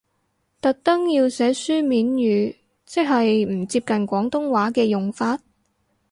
[0.63, 2.55] 特登要寫書面語，
[2.87, 5.37] 即係唔接近廣東話嘅用法？